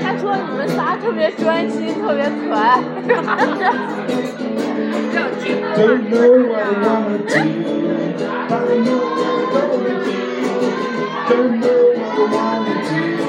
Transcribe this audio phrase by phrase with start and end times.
[0.02, 2.80] 他说你们仨特别专心，特别可爱。
[5.76, 7.34] Don't know what I wanna do,
[8.48, 10.16] but I know what I'm gonna do.
[11.28, 12.34] Don't know what I wanna do, but I don't know what I wanna do.
[12.34, 13.19] Don't know what I wanna do,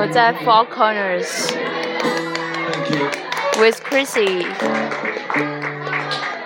[0.00, 1.52] 我在 Four Corners.
[3.58, 5.17] With Chrissy。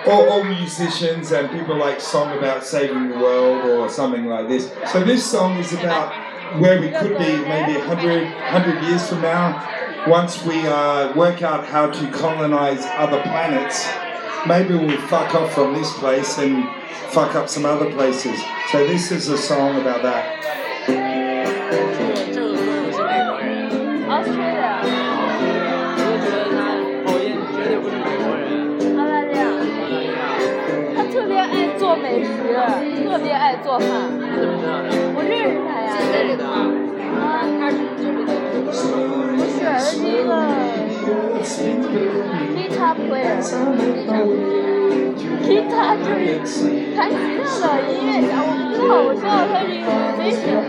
[0.05, 4.71] All, all musicians and people like song about saving the world or something like this.
[4.91, 9.69] So this song is about where we could be maybe 100, 100 years from now.
[10.07, 13.87] Once we uh, work out how to colonize other planets,
[14.45, 16.67] maybe we'll fuck off from this place and
[17.11, 18.39] fuck up some other places.
[18.71, 20.62] So this is a song about that.
[32.23, 33.87] 美食，特别爱做饭。
[35.15, 35.91] 我认识他呀。
[37.19, 38.31] 啊，他是就是的。
[38.63, 38.79] 不是，
[39.63, 40.31] 他是一个
[42.55, 43.35] guitar player。
[45.43, 46.07] guitar 就
[46.47, 46.55] 是
[46.95, 47.13] 弹吉
[47.43, 50.63] 他的音乐家，我不知道，我知道他是一个 musician。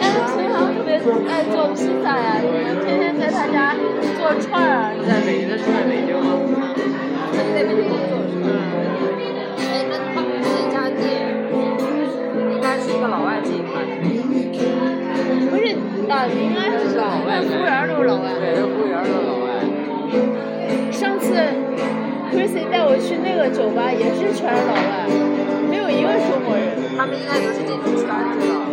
[0.00, 0.94] 但是平常特别
[1.28, 2.54] 爱做披萨呀，什么
[2.84, 3.74] 天天在他家
[4.16, 4.94] 做串儿啊。
[5.02, 6.24] 在北京，他是在北京吗？
[7.34, 8.32] 在北京工作是
[16.28, 18.32] 是啊，应该是老外，服务员都是老外。
[18.40, 19.60] 对，他服务员都是老外。
[20.90, 21.36] 上次
[22.32, 25.04] Chrissy 带我去那个酒吧，也是全是老外，
[25.68, 26.80] 没有一个中国人。
[26.96, 28.08] 他们应该都是这种圈
[28.40, 28.63] 子的，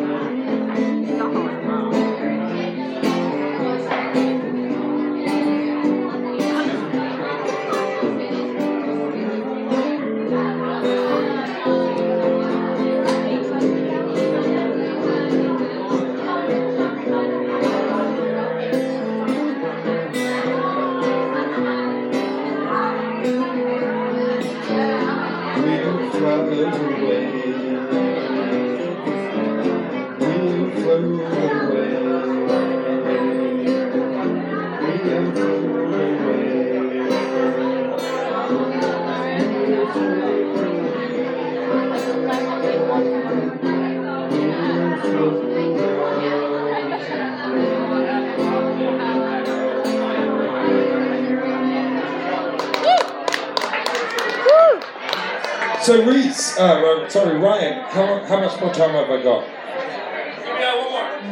[57.11, 59.43] sorry, Ryan, how, how much more time have I got?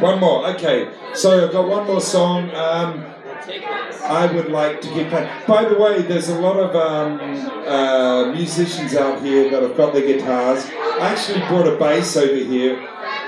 [0.00, 0.10] more.
[0.12, 0.92] One more, okay.
[1.14, 2.50] So I've got one more song.
[2.50, 3.06] Um,
[4.04, 5.28] I would like to keep playing.
[5.46, 7.20] By the way, there's a lot of um,
[7.66, 10.66] uh, musicians out here that have got their guitars.
[10.66, 12.76] I actually brought a bass over here.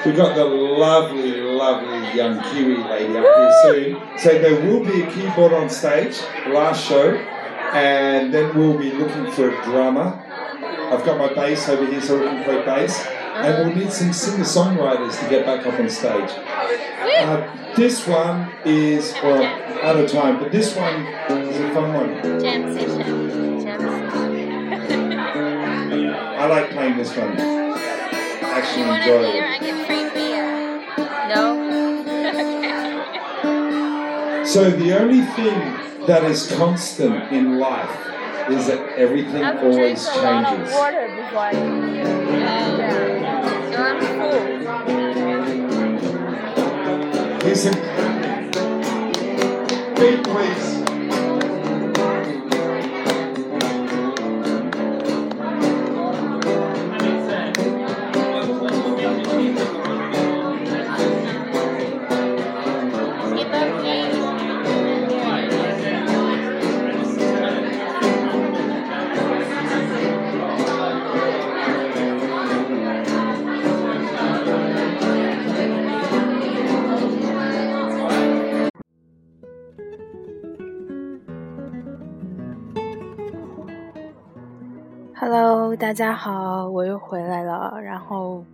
[0.05, 4.19] We've got the lovely, lovely young Kiwi lady up here soon.
[4.19, 7.15] So there will be a keyboard on stage, last show,
[7.73, 10.22] and then we'll be looking for a drummer.
[10.91, 13.05] I've got my bass over here so we can play bass.
[13.35, 16.31] And we'll need some singer songwriters to get back up on stage.
[16.31, 19.43] Uh, this one is, well,
[19.83, 22.41] out of time, but this one is a fun one.
[22.41, 23.61] Jam session.
[23.63, 24.33] Jam session.
[26.43, 27.37] I like playing this one.
[27.39, 29.43] Actually enjoy it.
[29.43, 30.81] I get free beer.
[31.29, 31.43] No?
[34.39, 34.45] okay.
[34.45, 38.12] So the only thing that is constant in life
[38.51, 40.75] is that everything I've always drank a lot of changes.
[40.75, 41.53] water before I.
[41.53, 42.73] Yeah.
[43.71, 44.63] So I'm full.
[47.49, 47.75] Listen.
[49.97, 50.82] Beat, please.
[86.03, 87.81] 大家好，我又回来了。
[87.81, 88.45] 然后，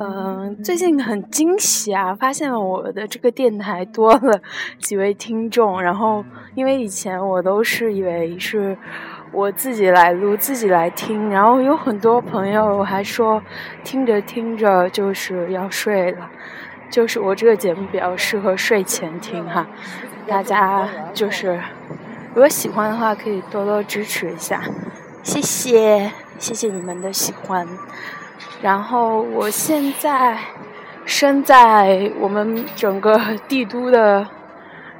[0.00, 4.40] 嗯、最近很惊喜啊，发现我的这个电台多了
[4.80, 5.80] 几位听众。
[5.80, 6.24] 然后，
[6.56, 8.76] 因为以前我都是以为是
[9.30, 13.40] 我自己来录、自己来听，然后有很多朋友还说
[13.84, 16.28] 听着听着就是要睡了，
[16.90, 19.64] 就是我这个节目比较适合睡前听哈。
[20.26, 21.60] 大家就是
[22.34, 24.60] 如果喜欢的话，可以多多支持一下。
[25.22, 27.68] 谢谢，谢谢你们的喜欢。
[28.62, 30.38] 然后我现在
[31.04, 34.26] 身在我们整个帝都的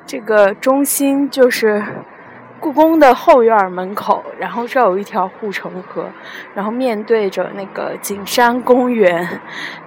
[0.05, 1.83] 这个中心，就是
[2.61, 6.11] 故宫的后院门口，然后这有一条护城河，
[6.55, 9.41] 然后面对着那个景山公园。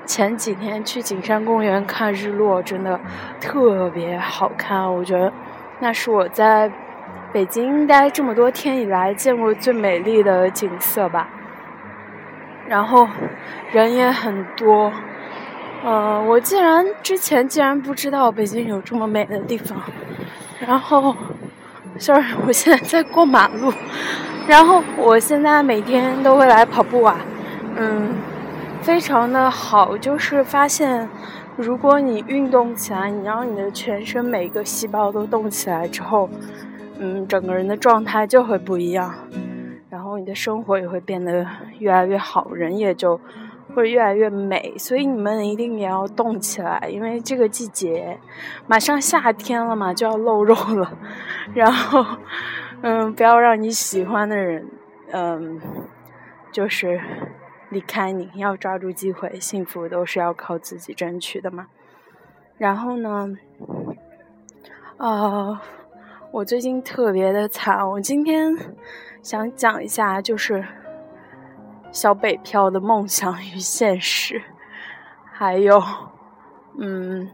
[0.08, 3.00] 前几天去景山公园看日落，真的
[3.40, 5.32] 特别好看，我觉得
[5.80, 6.72] 那是我在。
[7.32, 11.28] 北京待这么多天以来见过最美丽的景色吧，
[12.68, 13.08] 然后
[13.72, 14.92] 人也很多，
[15.84, 19.78] 嗯、我竟然之前竟然不知道北京有这么美的地方，
[20.60, 21.16] 然后
[21.98, 23.72] ，sorry， 我现在在过马路，
[24.48, 27.18] 然后我现在每天都会来跑步啊，
[27.76, 28.16] 嗯，
[28.82, 31.10] 非常的好，就是发现
[31.58, 36.30] 如果你运动起来，你让你的全身每个细胞都动起来之后。
[37.00, 39.14] 嗯，整个人的状态就会不一样，
[39.94, 41.46] 然后你的生活也会变得
[41.78, 43.22] 越来越好，人也就
[43.76, 44.76] 会越来越美。
[44.76, 48.18] 所以你们一定也要动起来，因为这个季节
[48.66, 50.98] 马上夏天了嘛，就要露肉了。
[51.54, 52.04] 然后，
[52.82, 54.68] 嗯，不要让你喜欢的人，
[55.12, 55.62] 嗯，
[56.52, 57.00] 就是
[57.70, 61.68] 离开你，要抓住机会，幸福都是要靠自己争取的嘛。
[62.58, 63.38] 然后呢，
[64.98, 65.60] 呃。
[66.34, 68.58] 我最近特别的惨，我今天
[69.22, 70.66] 想讲一下，就是
[71.92, 74.42] 小北漂的梦想与现实，
[75.32, 75.80] 还有，
[76.80, 77.30] 嗯，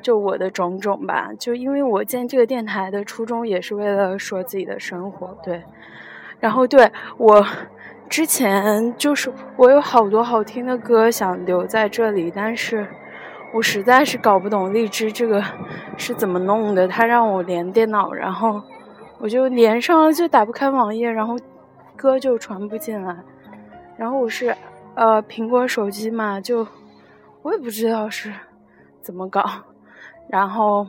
[0.00, 1.30] 就我的种种吧。
[1.38, 5.62] 就因为我建这个电台的初衷也是为了说自己的生活，对。
[6.40, 7.46] 然后对我
[8.08, 12.86] 之前就是我有好多好听的歌想留在这里，但是。
[13.54, 15.40] 我实在是搞不懂荔枝这个
[15.96, 18.60] 是怎么弄的，他让我连电脑，然后
[19.20, 21.36] 我就连上了，就打不开网页，然后
[21.94, 23.16] 歌就传不进来。
[23.96, 24.56] 然后我是
[24.96, 26.66] 呃苹果手机嘛，就
[27.42, 28.34] 我也不知道是
[29.00, 29.44] 怎么搞。
[30.28, 30.84] 然后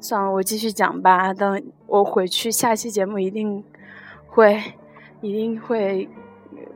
[0.00, 1.32] 算了，我继续讲吧。
[1.32, 3.64] 等我回去，下期节目一定
[4.26, 4.62] 会
[5.22, 6.06] 一定会。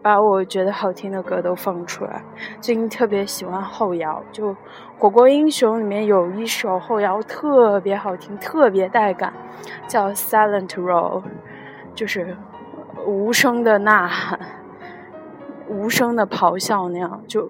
[0.02, 2.20] 把我觉得好听的歌都放出来。
[2.60, 4.50] 最近特别喜欢后摇，就
[4.98, 9.32] 《火锅英雄》里面有一首后摇特别好听，特别带感，
[9.86, 11.20] 叫《Silent Roll》，
[11.94, 12.36] 就是
[13.06, 14.40] 无声的呐喊、
[15.68, 17.48] 无声的咆哮那样，就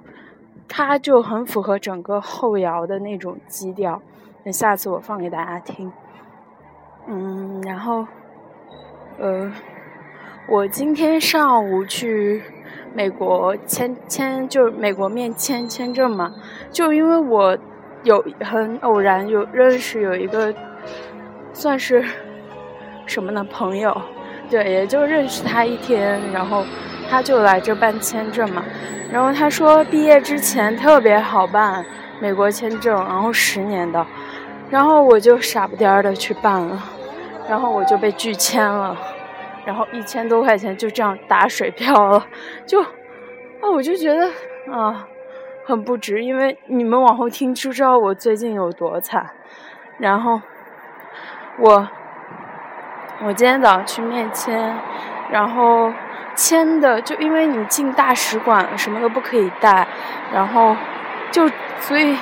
[0.68, 4.02] 它就很符合整个后摇的那种基调。
[4.44, 5.90] 那下次我放给大家听。
[7.06, 8.06] 嗯，然后，
[9.18, 9.50] 呃。
[10.49, 12.42] 我今天上午去
[12.92, 16.34] 美国签签，就是美国面签签证嘛，
[16.70, 17.56] 就因为我
[18.02, 20.52] 有很偶然有认识有一个
[21.52, 22.04] 算是
[23.06, 23.46] 什么呢？
[23.50, 23.96] 朋友，
[24.50, 26.64] 对，也就认识他一天，然后
[27.08, 28.64] 他就来这办签证嘛，
[29.12, 31.84] 然后他说毕业之前特别好办
[32.20, 34.04] 美国签证，然后十年的，
[34.68, 36.82] 然后我就傻不颠儿的去办了，
[37.49, 38.96] 然后我就被拒签了。
[39.64, 42.26] 然后一千多块钱就这样打水漂了，
[42.66, 44.26] 就，啊，我就觉得
[44.73, 45.07] 啊，
[45.64, 46.25] 很不值。
[46.25, 49.31] 因为你们往后听就知道我最近有多惨。
[49.99, 50.40] 然后
[51.59, 51.88] 我，
[53.25, 54.75] 我今天早上去面签，
[55.31, 55.92] 然后
[56.35, 59.87] 签的就因为你进大使馆什么都不可以带，
[60.33, 60.76] 然后
[61.31, 62.16] 就所以。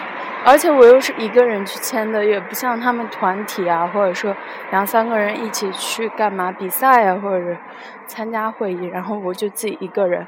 [0.45, 4.35] 而且我又是一个人去签的，也不像他们团体啊，或者说
[4.71, 7.59] 两三个人一起去干嘛比赛啊，或者是
[8.07, 10.27] 参加会议，然后我就自己一个人，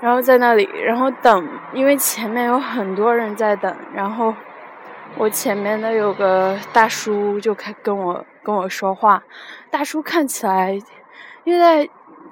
[0.00, 4.34] 然后在那里，然后等，因为前面有很多人在等，然后
[5.16, 9.22] 我前面的有个大叔就开跟我跟我说话，
[9.70, 10.78] 大叔看起来，
[11.44, 11.88] 因为在。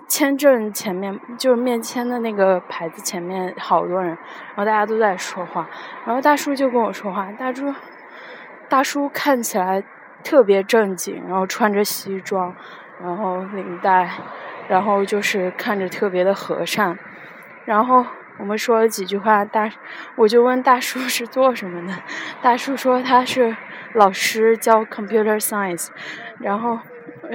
[0.09, 5.69] 签证前面就是面签的那个牌子前面好多人，然后大家都在说话，
[6.07, 7.75] 然后大叔就跟我说话，大叔，
[8.69, 9.83] 大叔看起来
[10.23, 12.55] 特别正经，然后穿着西装，
[13.03, 14.11] 然后领带，
[14.69, 16.97] 然后就是看着特别的和善，
[17.65, 18.07] 然后
[18.39, 19.71] 我们说了几句话，大
[20.15, 21.95] 我就问大叔是做什么的，
[22.41, 23.57] 大叔说他是
[23.93, 25.89] 老师教 computer science，
[26.39, 26.79] 然后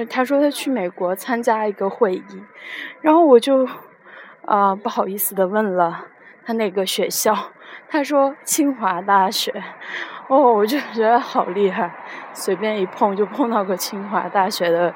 [0.08, 2.42] 他说他去美国参加一个会议，
[3.00, 3.68] 然后我就
[4.44, 6.06] 啊、不好意思的问了
[6.44, 7.32] 他哪个学校，
[7.88, 9.52] 他说清华大学，
[10.26, 11.92] 哦，我就觉得好厉害，
[12.32, 14.92] 随便一碰就碰到个清华大学的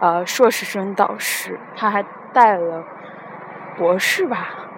[0.00, 2.84] 呃硕士生导师，他还带了
[3.78, 4.68] 博士吧，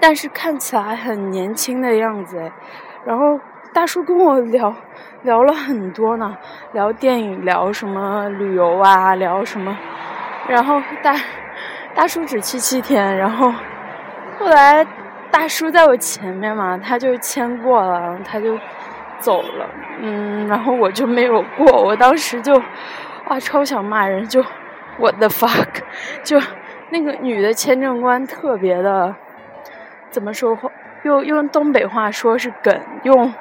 [0.00, 2.52] 但是看起来很年轻的样子哎，
[3.04, 3.38] 然后
[3.74, 4.72] 大叔跟我聊
[5.24, 6.38] 聊了很多呢，
[6.72, 9.76] 聊电影，聊什么旅游啊，聊什么，
[10.46, 11.16] 然后大
[11.92, 13.52] 大叔只去七天，然后
[14.38, 14.86] 后来
[15.28, 18.56] 大叔在我前面嘛，他就签过了，他就
[19.18, 22.54] 走了，嗯，然后我就没有过，我当时就
[23.26, 24.40] 哇超想骂人，就
[24.98, 25.80] what the fuck，
[26.22, 26.40] 就
[26.90, 29.12] 那个女的签证官特别的
[30.10, 30.70] 怎么说话，
[31.02, 33.34] 用用东北话说是梗，用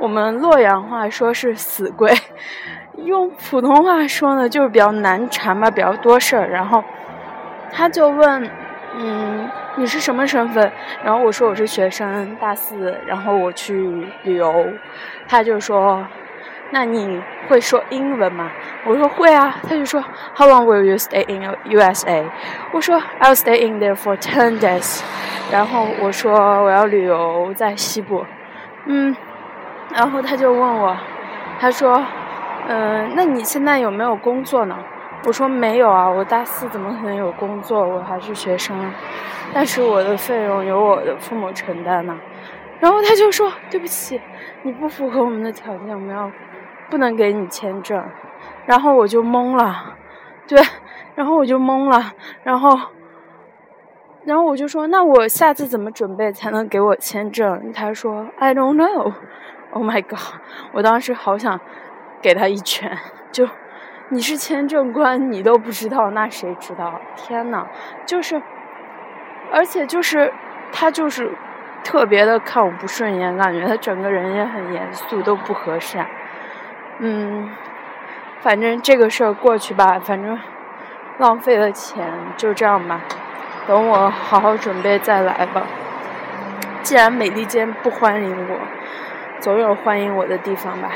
[0.00, 2.12] 我们洛阳话说是死鬼，
[2.96, 6.48] 用普通话说呢就是比较难缠吧，比较多事儿。
[6.48, 6.82] 然后
[7.70, 8.50] 他就问，
[8.96, 10.70] 嗯，你是什么身份？
[11.02, 14.66] 然后我说我是学生，大四，然后我去旅游。
[15.26, 16.04] 他就说，
[16.70, 18.50] 那你会说英文吗？
[18.84, 19.56] 我说会啊。
[19.62, 20.02] 他就说
[20.36, 22.24] ，How long will you stay in USA？
[22.72, 25.02] 我说 I'll stay in there for ten days。
[25.52, 26.32] 然后我说
[26.62, 28.24] 我要旅游在西部，
[28.86, 29.14] 嗯，
[29.92, 30.96] 然后他就问我，
[31.60, 32.02] 他说，
[32.68, 34.76] 嗯、那你现在有没有工作呢？
[35.26, 37.86] 我说没有啊，我大四怎么可能有工作？
[37.86, 38.76] 我还是学生，
[39.52, 42.16] 但是我的费用由我的父母承担呢。
[42.80, 44.20] 然后他就说对不起，
[44.62, 46.30] 你不符合我们的条件，我们要
[46.90, 48.04] 不能给你签证。
[48.66, 49.94] 然后我就懵了，
[50.46, 50.60] 对，
[51.14, 52.12] 然后我就懵了，
[52.42, 52.78] 然后。
[54.26, 57.70] 然后我就说，那我下次怎么准备才能给我签证？
[57.74, 59.12] 他说，I don't know。
[59.74, 60.38] Oh my god！
[60.70, 61.60] 我当时好想
[62.22, 62.96] 给他一拳，
[63.32, 63.48] 就
[64.08, 67.00] 你是签证官，你都不知道，那谁知道？
[67.16, 67.66] 天呐，
[68.06, 68.40] 就是，
[69.52, 70.32] 而且就是
[70.72, 71.32] 他就是
[71.82, 76.06] 特别的看我不顺眼，感觉他整个人也很严肃，都不和善。
[77.00, 77.50] 嗯，
[78.42, 80.38] 反正这个事儿过去吧，反正
[81.18, 83.00] 浪费了钱，就这样吧。
[83.66, 85.64] 等我好好准备再来吧。
[86.82, 88.58] 既然美利坚不欢迎我，
[89.40, 90.90] 总有欢迎我的地方吧。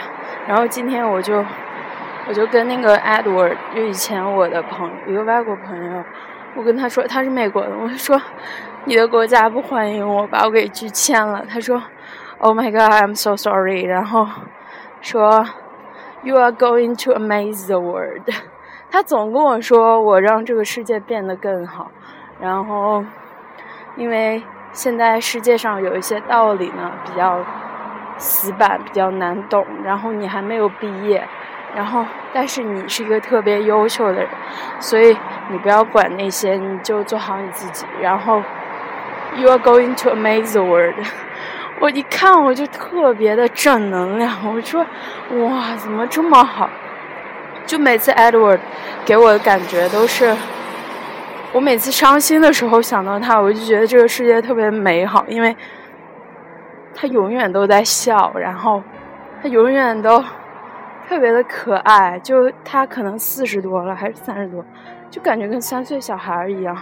[0.46, 1.44] 然后今天我就
[2.26, 6.04] 我就跟那个 Edward，就以前我的朋友，一个外国朋友，
[6.54, 8.20] 我跟他说他是美国的，我说
[8.84, 11.44] 你的国家不欢迎我，把我给拒签了。
[11.48, 11.82] 他说
[12.38, 13.84] Oh my God, I'm so sorry。
[13.84, 14.26] 然后
[15.00, 15.46] 说
[16.22, 18.28] You are going to amaze the world。
[18.90, 21.90] 他总跟我说我让这个世界变得更好。
[22.40, 23.04] 然后，
[23.96, 24.42] 因为
[24.72, 27.44] 现在世界上有一些道理呢比较
[28.18, 29.64] 死板，比较难懂。
[29.82, 31.26] 然后你还没有毕业，
[31.74, 34.28] 然后但是你是一个特别优秀的人，
[34.80, 35.16] 所以
[35.50, 37.86] 你不要管那些，你就做好你自己。
[38.00, 38.42] 然后
[39.36, 40.94] ，You are going to amaze the world。
[41.80, 44.84] 我一看我就特别的正能量，我说
[45.30, 46.68] 哇，怎么这么好？
[47.64, 48.58] 就每次 Edward
[49.04, 50.34] 给我的感觉都是。
[51.52, 55.54] 我每次伤心的时候想到他，我就觉得这个世界特别美好，因为
[57.00, 58.82] 他永远都在笑，然后
[59.40, 60.20] 他永远都
[61.08, 62.18] 特别的可爱。
[62.18, 64.64] 就他可能四十多了，还是三十多，
[65.08, 66.76] 就感觉跟三岁小孩一样。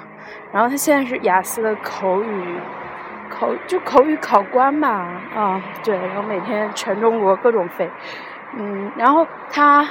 [0.50, 2.58] 然后他现在是雅思的口语
[3.28, 4.88] 口就口语考官吧，
[5.35, 7.90] 啊，对，然后每天全中国各种飞，
[8.56, 9.87] 嗯，然后他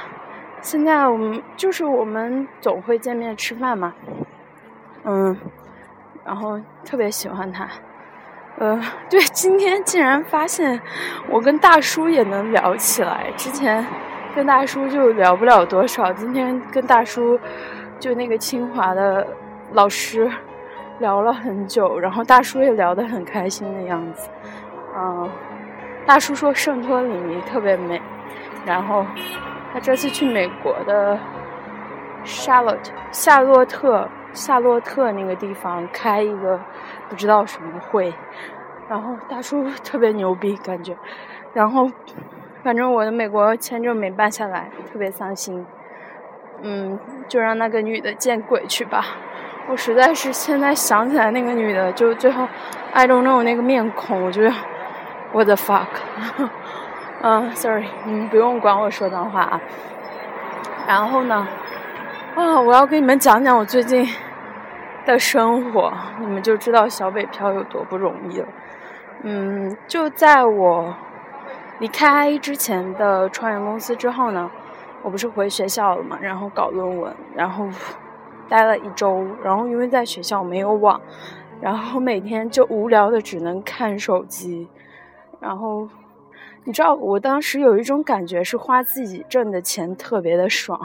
[0.60, 3.94] 现在我们就是我们总会见面吃饭嘛。
[5.03, 5.38] 嗯，
[6.25, 7.70] 然后特别喜欢他，
[8.58, 10.82] 呃，对，今天竟然发现
[11.30, 13.86] 我跟大叔也能聊起来，之前
[14.34, 17.38] 跟大叔就聊不了多少，今天跟大叔
[18.00, 19.28] 就那个清华的
[19.74, 20.32] 老师
[21.00, 24.30] 聊了很久，然后大叔也聊得很开心的样子，
[24.96, 25.30] 嗯，
[26.06, 28.02] 大叔说圣托里尼特别美，
[28.66, 29.06] 然后
[29.74, 31.20] 他这次去美国的
[32.24, 34.08] 夏洛特夏洛特。
[34.36, 36.60] 夏洛特那个地方开一个
[37.10, 38.14] 不知道什么会，
[38.90, 40.96] 然后大叔 特别牛逼感觉，
[41.54, 41.90] 然后
[42.64, 45.66] 反正我的美国签证没办下来，特别伤心。
[46.62, 46.98] 嗯，
[47.28, 49.06] 就让那个女的见鬼去吧！
[49.70, 52.48] 我实在是现在想起来那个女的，就最后
[52.94, 54.54] I don't know 那个面孔，我觉得
[55.34, 55.88] What the fuck？
[57.22, 59.62] 嗯，sorry，你们不用管我说脏话啊。
[60.88, 61.48] 然后呢？
[62.36, 64.08] 啊，我要跟你们讲讲我最近
[65.06, 68.48] 的生活，你们就知道小北漂有多不容易了。
[69.24, 70.94] 嗯，就在我
[71.80, 74.50] 离开之前的创业公司之后呢，
[75.04, 77.68] 我不是回学校了嘛，然后搞论文，然后
[78.48, 81.00] 待了一周，然后因为在学校没有网，
[81.62, 84.68] 然后每天就无聊的只能看手机，
[85.40, 85.88] 然后
[86.64, 90.80] 你知道我当时有一种感觉是花自己挣的钱特别的爽，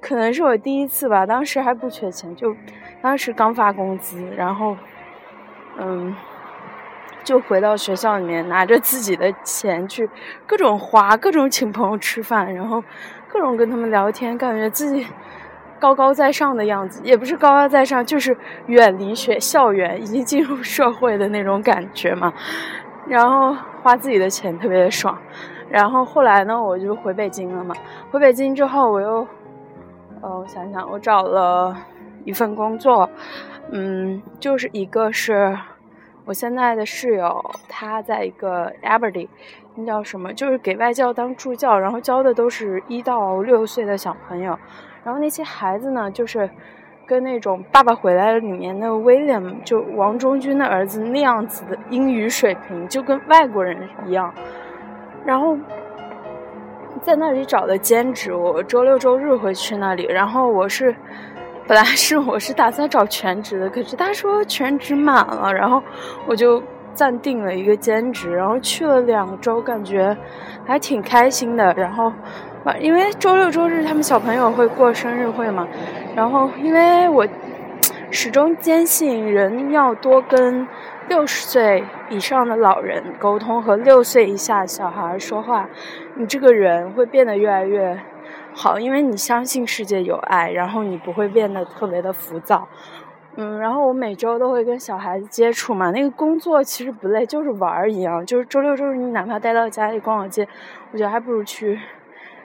[0.00, 2.56] 可能是我第一次吧，当时还不缺钱，就
[3.02, 4.76] 当时刚发工资，然后
[5.78, 6.14] 嗯。
[7.22, 10.08] 就回到学校里面，拿着自己的钱去
[10.46, 12.82] 各种花，各种请朋友吃饭，然后
[13.28, 15.06] 各种跟他们聊天，感觉自己
[15.78, 18.34] 高高在上的样子，也不是高高在上，就是
[18.66, 22.32] 远离学校园，已经进入社会的那种感觉嘛。
[23.06, 25.16] 然后花自己的钱特别爽。
[25.68, 27.74] 然后后来呢，我就回北京了嘛。
[28.10, 29.28] 回北京之后，我又，
[30.20, 31.76] 呃，我想想，我找了
[32.24, 33.08] 一份工作，
[33.70, 35.56] 嗯，就是一个是。
[36.26, 39.26] 我现在的室友，他在一个 Aberdeen，
[39.74, 40.32] 那叫什么？
[40.32, 44.56] 就是给外教当助教，然后教的都是一到六岁的小朋友。
[45.02, 46.48] 然后那些孩子呢，就是
[47.04, 54.32] 跟那种《爸爸回来了》里面那个 William，就王中军的儿子那样子的英语水平，就跟外国人一样。
[55.24, 55.56] 然后
[57.02, 60.04] 在那里找的兼职，我周六周日会去那里。
[60.04, 60.94] 然后我是。
[61.68, 65.80] 本来是我是打算找全职的，可是他说全职满了，然后
[66.26, 66.60] 我就
[66.94, 70.16] 暂定了一个兼职，然后去了两周，感觉
[70.66, 71.72] 还挺开心的。
[71.74, 72.12] 然后，
[72.80, 75.68] 因为周六周日他们小朋友会过生日会嘛，
[76.16, 77.24] 然后因为我
[78.10, 80.66] 始终坚信人要多跟
[81.10, 85.68] 六十岁以上的老人沟通和六岁以下小孩说话，
[86.14, 88.00] 你这个人会变得越来越。
[88.54, 92.68] 好，因为你相信世界有爱，然后你不会变得特别的浮躁，
[93.34, 100.46] 嗯，然后我每周都会跟小孩子接触嘛，那个工作其实不累，就是玩儿一样，就是周六周日你哪怕待到家里逛逛街，
[100.92, 101.80] 我觉得还不如去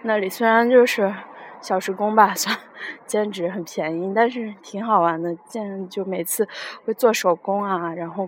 [0.01, 1.13] 那里，虽然就是
[1.61, 2.57] 小时工吧， 算
[3.05, 6.47] 兼职很便宜，但是挺好玩的，见就每次
[6.83, 8.27] 会做手工啊，然后。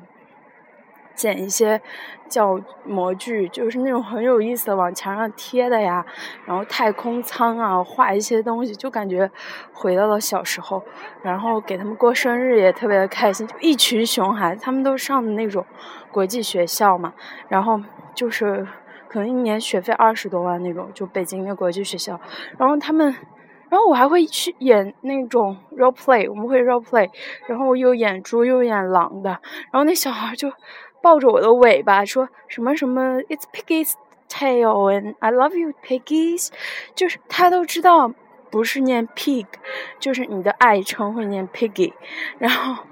[1.17, 1.82] 剪一些
[2.30, 6.06] 叫模具，就是那种很有意思的往墙上贴的呀，
[6.45, 9.30] 然后太空舱啊，画一些东西，就感觉
[9.73, 10.84] 回到了小时候。
[11.23, 15.65] 然后给他们过生日也特别的开心，就一群熊孩子，他们都上的那种
[16.12, 17.13] 国际学校嘛，
[17.49, 17.82] 然后
[18.13, 18.65] 就是
[19.10, 22.19] 可能一年学费二十多万那种，就北京的国际学校。
[22.60, 23.13] 然后他们，
[23.69, 27.10] 然后我还会去演那种 role play，我们会 role play，
[27.47, 29.32] 然后又演猪又演狼的，
[29.71, 30.51] 然后那小孩就。
[31.01, 33.93] 抱着我的尾巴说什么什么，It's Piggy's
[34.29, 36.49] tail and I love you, Piggy's，
[36.95, 38.12] 就是他都知道
[38.49, 39.45] 不是念 pig，
[39.99, 41.93] 就是你的爱称会念 Piggy。
[42.39, 42.83] 然后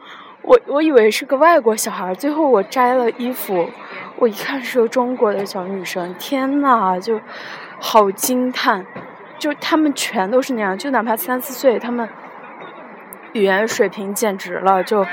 [0.43, 3.69] 我我以为是个外国小孩，最后我摘了衣服，
[4.17, 7.19] 我一看是个中国的小女生，天呐，就
[7.79, 8.85] 好惊叹，
[9.37, 12.07] 就他们全都是那样，就哪怕三四岁，他们
[13.33, 15.05] 语言水平简直了，就。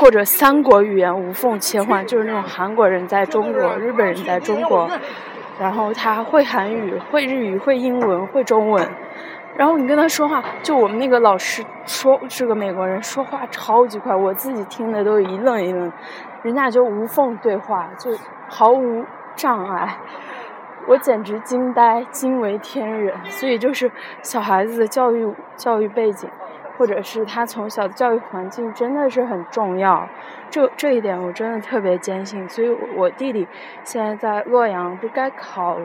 [0.00, 4.90] 或者三国语言无缝切换，就是那种韩国人在中国，日本人在中国，
[5.60, 8.88] 然后他会韩语、会日语、会英文、会中文，
[9.58, 15.92] 然后你跟他说话，就我们那个老师说是个美国人，说话超级快，我自己听的都一愣一愣，
[16.44, 18.10] 人家就无缝对话，就
[18.48, 19.04] 毫无
[19.36, 19.98] 障碍，
[20.88, 23.14] 我简直惊呆，惊为天人。
[23.26, 26.30] 所以就是小孩子的教育教育背景。
[26.80, 30.08] 或者是他从小的教育环境真的是很重要，
[30.48, 32.48] 这这一点我真的特别坚信。
[32.48, 33.46] 所以我弟弟
[33.84, 35.78] 现在在洛阳，不该考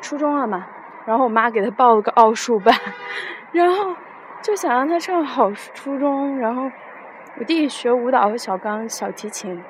[0.00, 0.64] 初中了嘛？
[1.04, 2.72] 然后我妈给他报了个奥数班，
[3.50, 3.96] 然后
[4.40, 6.38] 就想让他上好初中。
[6.38, 6.70] 然后
[7.40, 9.60] 我弟弟学舞蹈和小钢、小提琴，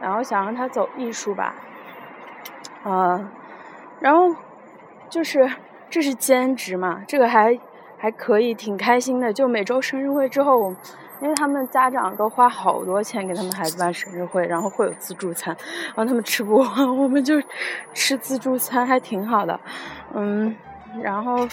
[0.00, 1.54] 然后想让他走艺术吧，
[2.82, 3.28] 啊，
[4.00, 4.34] 然后
[5.10, 5.46] 就是
[5.90, 7.60] 这是兼职嘛，这个还。
[8.04, 9.32] 还可以，挺开心的。
[9.32, 10.70] 就每周生日会之后，
[11.22, 17.40] 因为他们家长都花好多钱给他们孩子办生日会，然后会有自助餐，然后他们吃不完，我们就
[17.94, 19.58] 吃自助餐，还挺好的。
[20.12, 20.54] 嗯，
[21.00, 21.48] 然后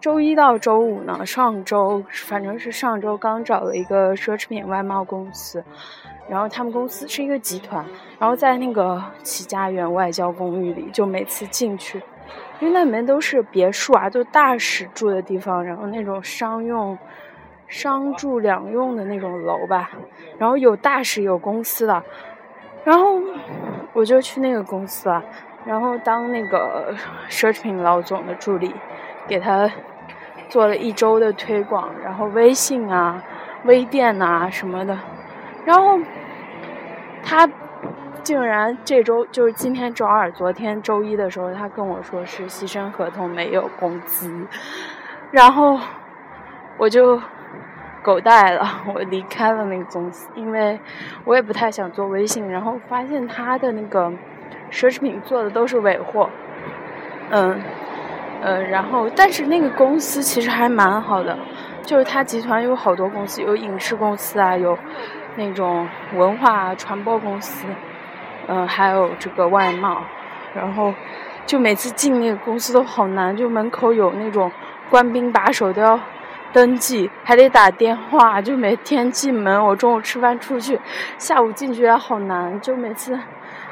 [0.00, 5.64] 周一到周五呢，上周反正是上周刚找了一个奢侈品外贸公司，
[6.28, 7.84] 然后他们公司是一个集团，
[8.20, 12.00] 然后在那个齐家园外交公寓里，就每次进去。
[12.60, 16.98] 因为那里面都是别墅啊，就大使住的地方，然后那种商用、
[17.68, 19.90] 商住两用的那种楼吧，
[20.38, 22.02] 然后有大使有公司的，
[22.84, 23.20] 然后
[23.92, 25.22] 我就去那个公司啊，
[25.64, 26.94] 然后当那个
[27.28, 28.74] 奢侈品老总的助理，
[29.28, 29.70] 给他
[30.48, 33.22] 做了一周的推广，然后微信啊、
[33.64, 34.98] 微店啊什么的，
[35.64, 36.00] 然后
[37.22, 37.48] 他。
[38.28, 44.46] 竟然这周就是今天周二，昨天周一的时候，他跟我说实习生合同没有工资，
[45.30, 45.80] 然后
[46.76, 47.18] 我就
[48.02, 50.78] 狗带了，我离开了那个公司，因为
[51.24, 54.12] 我也不太想做微信，然后发现他的那个
[54.70, 56.28] 奢侈品做的都是尾货，
[57.30, 57.58] 嗯。
[58.42, 61.36] 嗯，然后，但是那个公司其实还蛮好的，
[61.82, 64.78] 就是他集团有好多公司，有影视公司啊，有
[65.34, 67.66] 那种文化传播公司，
[68.48, 70.02] 嗯，还有这个外贸，
[70.54, 70.92] 然后
[71.46, 74.50] 就每次进那个公司都好难，就门口有那种
[74.90, 76.00] 官兵把守都要
[76.52, 80.80] 登记，还得打电话，就每天进门，我中午吃饭出去，
[81.18, 83.16] 下午进去也好难，就每次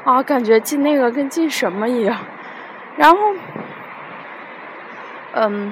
[0.05, 2.17] 啊，感觉进那个跟进什么一样，
[2.95, 3.17] 然后。
[5.39, 5.71] 嗯，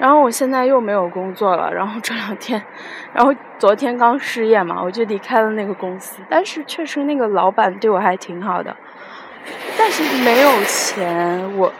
[0.00, 2.60] 然后我现在又没有工作了，然后这两天，
[3.12, 6.22] 然后昨天刚失业嘛，我就离开了那个公司。
[6.30, 8.74] 但是确实那个老板对我还挺好的，
[9.76, 11.70] 但是没有钱，我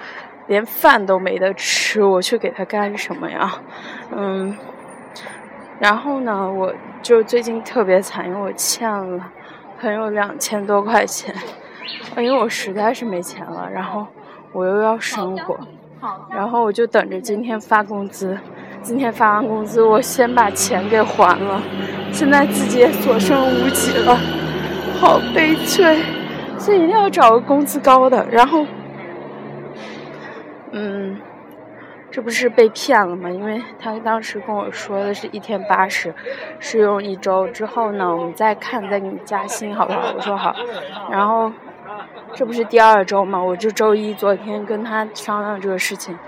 [0.49, 3.55] 连饭都没得吃，我去给他干什么呀？
[4.15, 4.55] 嗯，
[5.79, 9.33] 然后呢，我就最近特别惨，因为我欠了
[9.81, 11.35] 朋友两千多块钱，
[12.19, 14.07] 因为我实在是没钱了，然后
[14.53, 15.59] 我又要生活。
[16.31, 18.39] 然后我就等着今天发工资，
[18.83, 21.61] 今天发完工资，我先把钱给还了。
[22.11, 24.17] 现在自己也所剩无几了，
[24.99, 26.03] 好悲催，
[26.59, 28.27] 所以一定要找个工资高的。
[28.31, 28.67] 然后，
[30.73, 31.21] 嗯，
[32.11, 33.31] 这不是被骗了吗？
[33.31, 36.15] 因为他当时跟我说的是一天八十，
[36.59, 40.13] 试用一周之后呢，我们再看，再给你加薪，好不好？
[40.17, 40.55] 我说好。
[41.11, 41.53] 然后。
[42.35, 43.43] 这不是第二周嘛？
[43.43, 46.19] 我就周一昨天跟他商量这个事情，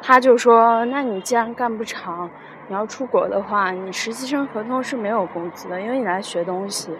[0.00, 2.30] 他就说：“那你既然干不长，
[2.68, 6.90] 你要出国的话，你实习生合同是没有工资的，因为你来学东西。”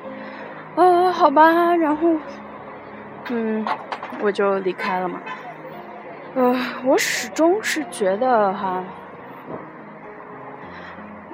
[0.75, 2.09] 呃，好吧，然后，
[3.31, 3.65] 嗯，
[4.21, 5.21] 我就离开了嘛。
[6.35, 8.83] 呃，我始终是觉得哈，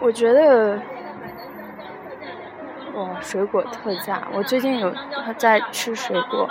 [0.01, 0.81] 我觉得。
[2.95, 4.23] 哇，水果特价！
[4.33, 4.95] 我最近有
[5.39, 6.47] 在吃水果，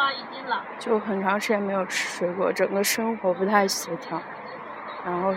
[0.80, 4.20] 就很长时间没有吃水果，整个生活不太协调。
[5.06, 5.34] 然后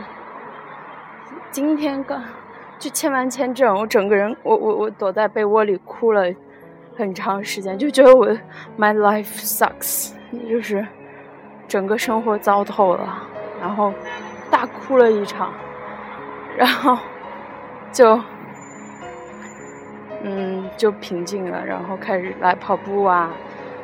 [1.50, 2.22] 今天刚
[2.78, 6.32] 就签完签证，我整个人我我我躲在被窝里哭了
[6.96, 8.26] 很长时间，就觉得我
[8.78, 10.12] my life sucks，
[10.48, 10.86] 就是
[11.68, 13.22] 整个生活糟透了，
[13.60, 13.92] 然后
[14.50, 15.52] 大哭了一场，
[16.56, 16.96] 然后
[17.92, 18.18] 就。
[20.26, 23.30] 嗯，就平静了，然后开始来跑步啊，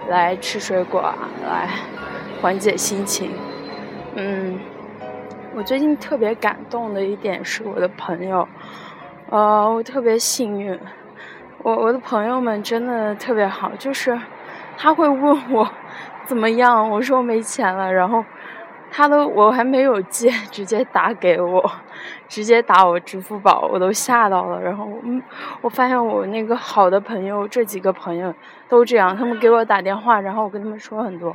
[0.08, 1.14] 来吃水果啊，
[1.46, 1.68] 来
[2.40, 3.30] 缓解心情。
[4.14, 4.58] 嗯，
[5.54, 8.48] 我最近特别感动的一点是我的朋友，
[9.28, 10.78] 呃，我特别幸运，
[11.62, 14.18] 我我的朋友们真的特别好，就是
[14.78, 15.70] 他会问我
[16.24, 18.24] 怎么样，我说没钱了，然后。
[18.90, 21.70] 他都我还没有借， 直接打给我，
[22.28, 24.60] 直接打我支付宝，我都吓到了。
[24.60, 25.22] 然后，嗯，
[25.60, 28.34] 我发现我那个好的朋友，这几个朋友
[28.68, 31.34] 都这样，他们给我打电话，然后我跟他们说很多。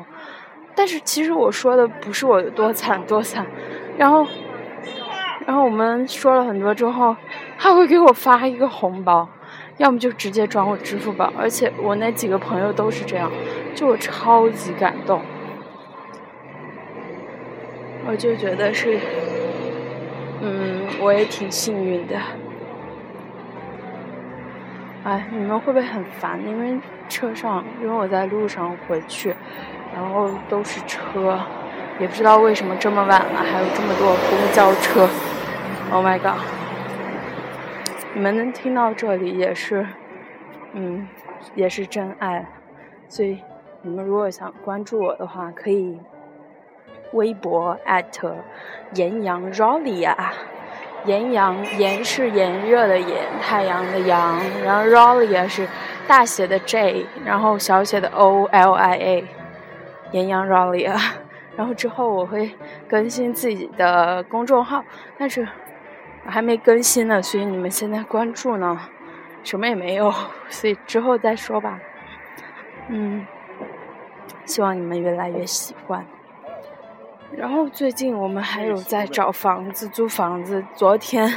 [0.75, 3.45] 但是其实我说的不是我多惨多惨，
[3.97, 4.27] 然后，
[5.45, 7.15] 然后我们说了很多之后，
[7.57, 9.25] 他会给我发一个红包，
[9.77, 13.31] 要么就直接转我支付宝，而且我那几个朋友都是这样，
[13.73, 15.21] 就我超级感动。
[18.07, 18.99] 我就觉得是，
[20.41, 22.15] 嗯，我也挺幸运的。
[25.03, 26.39] 哎，你们会不会很烦？
[26.45, 29.35] 因为车上，因为我在路上回去，
[29.93, 31.39] 然后都是车，
[31.99, 35.09] 也不知道为什么这么晚了还有这么多公交车。
[35.91, 36.39] Oh my god！
[38.13, 39.85] 你们能听到这里也是，
[40.73, 41.07] 嗯，
[41.55, 42.45] 也是真爱。
[43.07, 43.39] 所以
[43.81, 45.99] 你们如果想关注我的话，可以。
[47.13, 47.77] 微博
[48.93, 50.15] 炎阳 Rolia，
[51.05, 55.67] 炎阳炎是炎热的炎，太阳的阳，然后 Rolia 是
[56.07, 59.27] 大写的 J，然后小写的 O L I A，
[60.11, 60.95] 炎阳 Rolia，
[61.55, 62.51] 然后之后我会
[62.87, 64.83] 更新自己的公众号，
[65.17, 65.47] 但是
[66.25, 68.79] 我还没更新呢，所以你们现在关注呢，
[69.43, 70.13] 什么也没有，
[70.49, 71.79] 所以之后再说吧。
[72.89, 73.25] 嗯，
[74.45, 76.05] 希望你们越来越喜欢。
[77.31, 80.63] 然后最近我们还有在找房子租房子。
[80.73, 81.31] 昨天，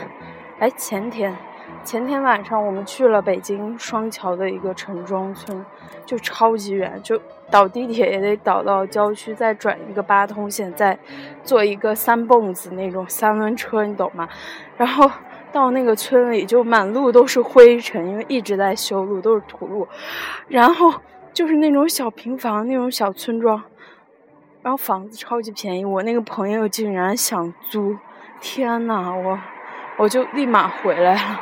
[0.58, 1.36] 哎，前天，
[1.82, 5.64] 前天晚上我们去了北京双桥的一个城中村，
[6.04, 7.20] 就超级远，就
[7.50, 10.98] 倒地铁也得倒到郊区，再转一个八通线，再
[11.42, 14.28] 坐一个三蹦子那种三轮车，你懂吗？
[14.76, 15.10] 然后
[15.50, 19.88] 到那个村里就满路都是灰尘，因为一直在修路，都是土路。
[20.46, 20.92] 然后
[21.32, 23.62] 就是那种小平房，那种小村庄，
[24.62, 25.84] 然后房子超级便宜。
[25.84, 27.96] 我那个朋友竟然想租，
[28.40, 29.38] 天呐，我
[29.96, 31.40] 我就立马回来了。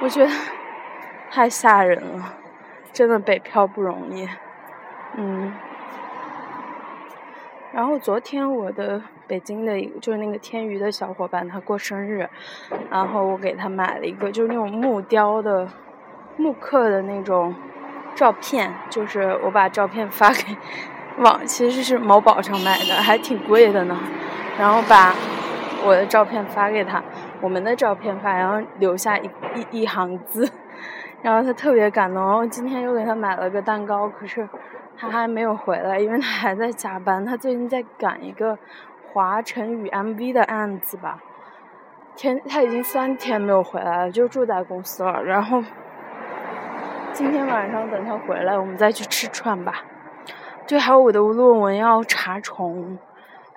[0.00, 0.30] 我觉得
[1.30, 2.34] 太吓人了，
[2.92, 4.28] 真的北漂不容易。
[5.16, 5.52] 嗯。
[7.72, 12.28] 然后昨天我的北京的就是那个天娱的小伙伴他过生日，
[12.88, 15.68] 然后我给他买了一个就是那种木雕的
[16.36, 17.52] 木刻的那种
[18.14, 20.56] 照片，就是我把照片发给
[21.18, 23.98] 网，其实是某宝上买的，还挺贵的呢。
[24.58, 25.14] 然后把
[25.84, 27.02] 我的照片发给他，
[27.40, 30.48] 我们的照片发，然后留下一一一行字，
[31.22, 32.22] 然后他特别感动。
[32.22, 34.48] 然后今天又给他买了个蛋糕，可是。
[34.96, 37.24] 他还没有回来，因为他还在加班。
[37.24, 38.56] 他最近在赶一个
[39.12, 41.18] 华晨宇 MV 的案子吧。
[42.14, 45.20] 天，他已经三天没有回来了，就住在公司了。
[45.24, 45.60] 然后
[47.12, 49.82] 今天晚上等他回来，我们再去吃串吧。
[50.66, 52.98] 就还有我的论文要查重，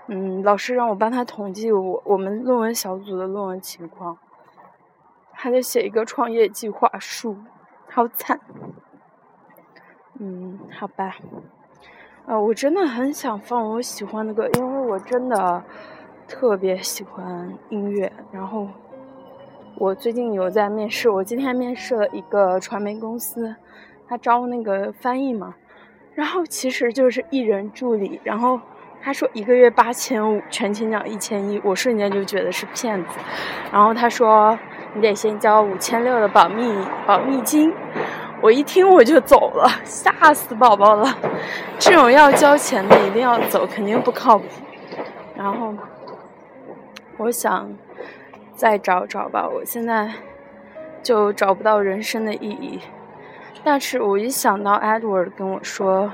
[0.08, 4.18] 嗯，老师让我帮他统计我我们论文小组的论文情况，
[5.32, 7.38] 还得写一个创业计划书，
[7.90, 8.40] 好惨。
[10.20, 11.16] 嗯，好吧，
[12.26, 15.64] 呃，我真的很想放我喜欢的歌，因为我真的
[16.28, 18.12] 特别喜欢音乐。
[18.32, 18.68] 然后
[19.78, 23.56] 我最近有在面试，我今天面试了一个传媒公司，
[24.08, 25.54] 他招那个翻译嘛，
[26.18, 28.60] 然后其实就是艺人助理，然后
[29.00, 33.10] 他说一个月八千五，全勤奖一千一，我瞬间就觉得是骗子。
[33.72, 34.58] 然后他说
[34.96, 36.74] 你得先交五千六的保密
[37.06, 37.72] 保密金。
[38.42, 41.16] 我一听我就走了，吓死宝宝了！
[41.78, 44.46] 这种要交钱的一定要走，肯定不靠谱。
[45.36, 45.72] 然后
[47.18, 47.70] 我想
[48.56, 50.12] 再找找吧，我现在
[51.04, 52.80] 就找不到人生的意义。
[53.70, 56.10] 但是我一想到 Edward 跟我说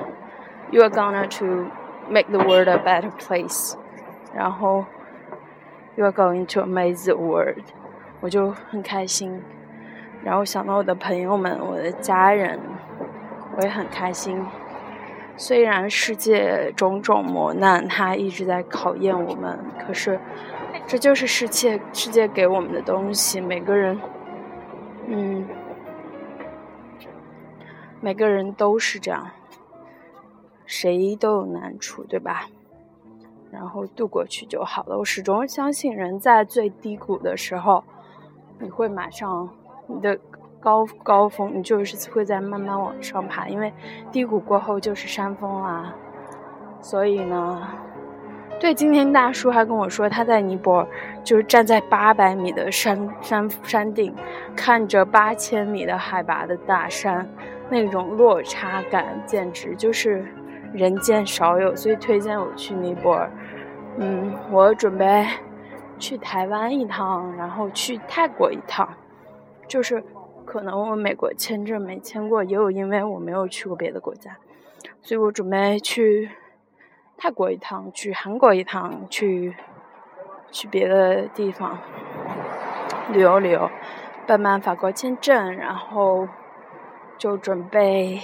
[0.72, 1.68] “You are gonna to
[2.10, 3.76] make the world a better place”，
[4.34, 4.86] 然后
[5.96, 7.62] “You are going to amaze the world”，
[8.22, 9.44] 我就很开心。
[10.24, 12.60] 然后想到我的朋友们，我的家人，
[13.56, 14.44] 我也很开心。
[15.38, 20.20] 虽然世界种种磨难，它一直在考验我们，可是
[20.88, 23.40] 这就是世界世界给我们的东西。
[23.40, 24.00] 每个人，
[25.06, 25.46] 嗯，
[28.04, 29.32] 每个人都是这样，
[30.66, 32.48] 谁都有难处，对吧？
[33.50, 34.98] 然后度过去就好了。
[34.98, 37.82] 我始终相信，人在最低谷的时候，
[38.60, 39.50] 你会马上。
[39.86, 40.18] 你的
[40.62, 43.72] 高高峰，你就是会在慢慢往上爬，因为
[44.12, 45.94] 低谷过后就是山峰啦。
[46.82, 47.68] 所以呢，
[48.62, 50.88] 对，今天大叔还跟我说，他在尼泊尔
[51.22, 54.16] 就是站在八百米的山山山顶，
[54.56, 57.30] 看着八千米的海拔的大山，
[57.74, 60.24] 那种落差感简直就是
[60.74, 63.28] 人间少有，所以推荐我去尼泊尔。
[63.98, 65.26] 嗯，我准备
[65.98, 68.88] 去台湾一趟，然后去泰国一趟。
[69.68, 70.04] 就是
[70.46, 74.38] 可能我美国签证没签过，也有因为我没有去过别的国家，
[75.02, 76.30] 所以我准备去
[77.18, 79.56] 泰国一趟，去韩国一趟，去
[80.52, 81.80] 去别的地方
[83.12, 83.70] 旅游旅游，
[84.28, 86.28] 办办法国签证，然后
[87.24, 88.20] 就准备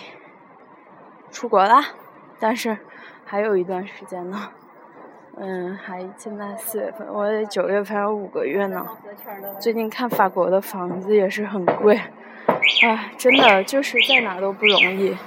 [1.31, 1.85] 出国啦。
[2.37, 2.77] 但是
[3.23, 4.49] 还有一段时间呢。
[5.37, 8.85] 嗯，还现在四月份，我九月份有五个月呢。
[9.57, 11.97] 最近看法国的房子也是很贵，
[12.83, 15.17] 唉，真的就是在哪都不容易。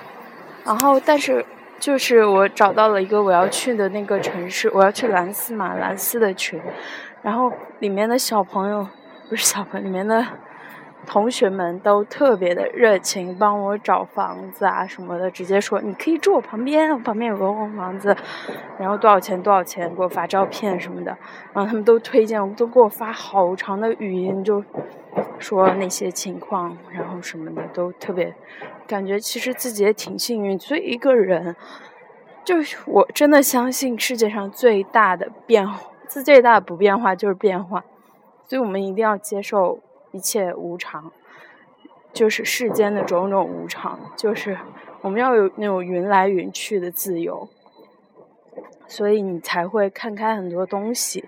[0.67, 1.43] 然后，但是
[1.81, 6.61] 就是我找到了一个我要去的那个城市，我要去兰斯嘛，兰斯的群，
[7.23, 8.87] 然后里面的小朋友
[9.31, 10.23] 不是小朋友，里面的。
[11.05, 18.17] 同学们都特别的热情，帮我找房子啊什么的，直接说你可以住我旁边，我旁边有个红房子，
[18.79, 21.17] 然后多少钱多少钱，给我发照片什么的，
[21.53, 24.65] 然后他们都推荐，都给我发好长的语音，就
[25.39, 28.33] 说那些情况，然后什么的都特别，
[28.87, 31.57] 感觉其实自己也挺幸运，所以一个人，
[32.45, 37.85] 就是我真的相信世界上最大的变化， 最大的不变化就是变化，
[38.47, 39.81] 所以我们一定要接受。
[40.13, 41.11] 一切无常，
[42.13, 44.57] 就是世间的种种无常，就是
[45.01, 47.49] 我们要有那种云来云去的自由，
[48.87, 51.25] 所以你才会看开很多东西。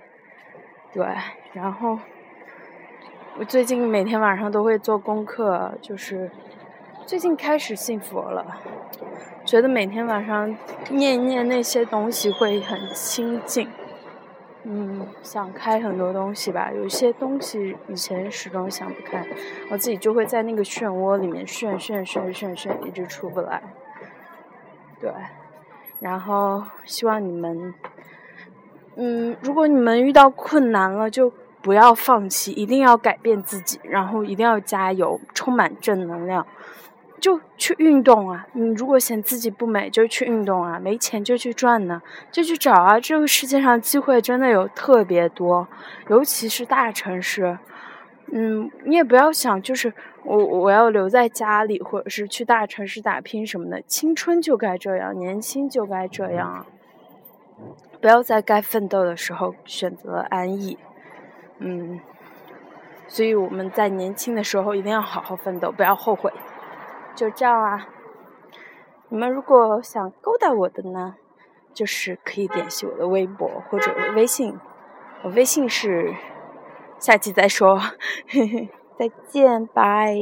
[0.93, 1.05] 对，
[1.53, 1.99] 然后
[3.39, 6.31] 我最近每天晚上都会做功课，就是
[7.05, 8.61] 最近开始信佛了，
[9.45, 10.57] 觉得每天晚上
[10.91, 13.69] 念一念那些东西会很清净。
[14.67, 19.23] 嗯，想开很多东西吧，有些东西以前始终想不开，
[19.71, 23.63] 我自己就会在那个漩涡里面旋旋旋旋旋，一直出不来。
[24.99, 25.13] 对，
[26.01, 27.75] 然后希望你们，
[28.97, 36.47] 嗯，如果你们遇到困难了，就不要放弃，一定要改变自己，然后一定要加油，充满正能量。
[37.25, 38.47] 就去运动啊！
[38.53, 40.79] 你如果嫌自己不美，就去运动啊！
[40.79, 43.01] 没钱就去赚呢，就去找啊！
[43.01, 45.67] 这个世界上机会真的有特别多，
[46.11, 47.59] 尤其是大城市。
[48.31, 49.91] 嗯，你也不要想，就是
[50.23, 53.81] 我我要留在家里，或者是去大城市打拼什么的。
[53.87, 56.67] 青春就该这样，年轻就该这样啊！
[58.03, 60.77] 不要在该奋斗的时候选择安逸。
[61.59, 61.99] 嗯，
[63.09, 66.31] 所以我们在年轻的时候一定要好好奋斗，不要后悔。
[67.15, 67.89] 就这样啊！
[69.09, 71.17] 你们如果想勾搭我的呢，
[71.73, 74.59] 就是可以联系我的微博或者微信，
[75.23, 76.15] 我微信是
[76.99, 77.79] 下期再说，
[78.27, 80.17] 嘿嘿，再见，拜。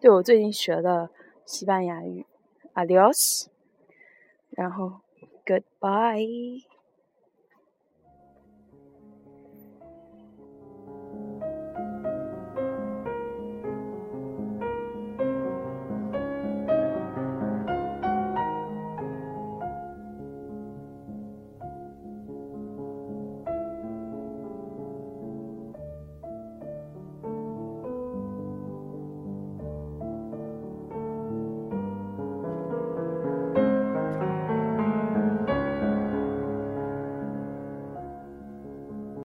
[0.00, 1.08] 对我最近学的
[1.46, 2.26] 西班牙语
[2.74, 3.46] ，adios，
[4.50, 5.00] 然后
[5.46, 6.69] goodbye。